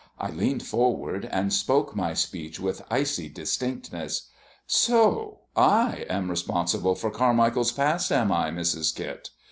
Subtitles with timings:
[0.19, 4.29] I leaned forward, and spoke my speech with icy distinctness.
[4.65, 8.95] "So I am responsible for Carmichael's past, am I, Mrs.
[8.95, 9.29] Kit?